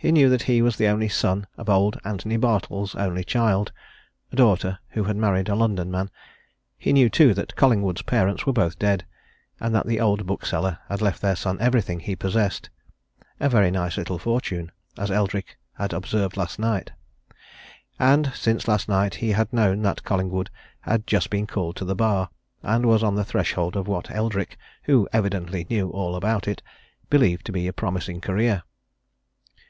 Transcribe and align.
He 0.00 0.12
knew 0.12 0.28
that 0.30 0.42
he 0.42 0.62
was 0.62 0.76
the 0.76 0.86
only 0.86 1.08
son 1.08 1.48
of 1.56 1.68
old 1.68 1.98
Antony 2.04 2.36
Bartle's 2.36 2.94
only 2.94 3.24
child 3.24 3.72
a 4.30 4.36
daughter 4.36 4.78
who 4.90 5.02
had 5.02 5.16
married 5.16 5.48
a 5.48 5.56
London 5.56 5.90
man; 5.90 6.08
he 6.76 6.92
knew, 6.92 7.10
too, 7.10 7.34
that 7.34 7.56
Collingwood's 7.56 8.02
parents 8.02 8.46
were 8.46 8.52
both 8.52 8.78
dead, 8.78 9.04
and 9.58 9.74
that 9.74 9.86
the 9.88 9.98
old 9.98 10.24
bookseller 10.24 10.78
had 10.88 11.02
left 11.02 11.20
their 11.20 11.34
son 11.34 11.60
everything 11.60 11.98
he 11.98 12.14
possessed 12.14 12.70
a 13.40 13.48
very 13.48 13.72
nice 13.72 13.96
little 13.96 14.20
fortune, 14.20 14.70
as 14.96 15.10
Eldrick 15.10 15.58
had 15.78 15.92
observed 15.92 16.36
last 16.36 16.60
night. 16.60 16.92
And 17.98 18.30
since 18.36 18.68
last 18.68 18.88
night 18.88 19.16
he 19.16 19.30
had 19.30 19.52
known 19.52 19.82
that 19.82 20.04
Collingwood 20.04 20.48
had 20.82 21.08
just 21.08 21.28
been 21.28 21.48
called 21.48 21.74
to 21.74 21.84
the 21.84 21.96
Bar, 21.96 22.30
and 22.62 22.86
was 22.86 23.02
on 23.02 23.16
the 23.16 23.24
threshold 23.24 23.74
of 23.74 23.88
what 23.88 24.12
Eldrick, 24.14 24.56
who 24.84 25.08
evidently 25.12 25.66
knew 25.68 25.90
all 25.90 26.14
about 26.14 26.46
it, 26.46 26.62
believed 27.10 27.44
to 27.46 27.52
be 27.52 27.66
a 27.66 27.72
promising 27.72 28.20
career. 28.20 28.62